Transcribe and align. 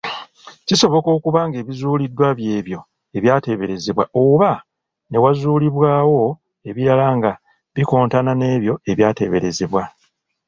Kisoboka 0.67 1.09
okuba 1.17 1.39
ng’ebizuuliddwa 1.47 2.27
by’ebyo 2.37 2.79
ebyateeberezebwa, 3.17 4.03
oba 4.23 4.51
ne 5.09 5.17
wazuulibwawo 5.23 6.21
ebirala 6.69 7.07
nga 7.17 7.31
bikontana 7.75 8.31
n’ebyo 8.35 8.73
ebyateeberezebwa. 8.91 9.83